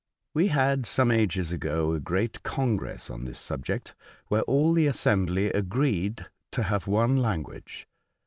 "We 0.33 0.47
had 0.47 0.87
some 0.87 1.11
ages 1.11 1.51
ago 1.51 1.93
a 1.93 1.99
great 1.99 2.41
congress 2.41 3.11
on 3.11 3.23
this 3.25 3.37
subject, 3.39 3.93
where 4.29 4.41
all 4.41 4.73
the 4.73 4.87
assembly 4.87 5.51
agreed 5.51 6.25
to 6.53 6.63
have 6.63 6.87
one 6.87 7.17
language. 7.17 7.87